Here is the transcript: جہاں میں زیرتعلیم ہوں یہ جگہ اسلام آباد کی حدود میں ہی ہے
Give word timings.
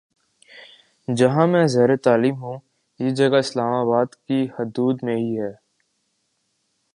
جہاں 1.07 1.45
میں 1.47 1.65
زیرتعلیم 1.67 2.35
ہوں 2.35 2.57
یہ 2.99 3.09
جگہ 3.15 3.37
اسلام 3.37 3.73
آباد 3.75 4.15
کی 4.17 4.39
حدود 4.55 5.03
میں 5.03 5.15
ہی 5.15 5.31
ہے 5.39 5.51